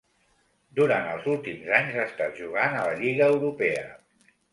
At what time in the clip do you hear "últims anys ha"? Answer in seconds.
1.33-2.05